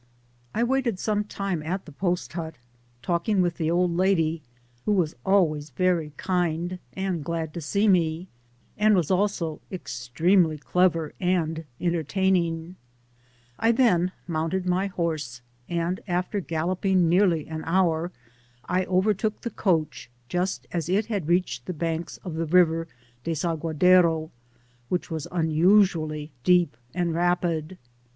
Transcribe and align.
I 0.55 0.63
WAITED 0.63 0.97
some 0.97 1.23
time 1.25 1.61
at 1.61 1.85
the 1.85 1.91
post 1.91 2.31
but^ 2.31 2.55
tcdkii^ 3.03 3.39
with 3.39 3.57
the 3.57 3.69
old 3.69 3.95
lady^ 3.95 4.41
who 4.85 4.93
was 4.93 5.15
alwayn 5.27 5.71
very 5.73 6.11
kind 6.17 6.79
and 6.93 7.23
glad 7.23 7.53
to 7.53 7.61
see 7.61 7.87
me, 7.87 8.27
and 8.79 8.95
was 8.95 9.11
also 9.11 9.61
extremely 9.71 10.57
cleva: 10.57 11.11
aod 11.21 11.65
enter 11.79 12.03
* 12.03 12.03
taining; 12.03 12.73
I 13.59 13.71
then 13.71 14.11
mounted 14.27 14.65
my 14.65 14.89
hqrse, 14.89 15.41
and^ 15.69 16.03
afier 16.05 16.47
gal* 16.47 16.69
loping 16.69 17.03
nearly 17.07 17.47
an 17.47 17.63
hour, 17.65 18.11
I 18.65 18.85
overtook 18.85 19.41
the 19.41 19.51
coach 19.51 20.09
just 20.27 20.65
as 20.71 20.89
it 20.89 21.05
had 21.13 21.27
reached 21.27 21.67
the 21.67 21.73
banks 21.73 22.17
(^ 22.25 22.35
the 22.35 22.47
river 22.47 22.87
Desaguadero, 23.23 24.31
which 24.89 25.11
was 25.11 25.27
unusually 25.31 26.31
deqp 26.43 26.69
and 26.95 27.13
rapid. 27.13 27.77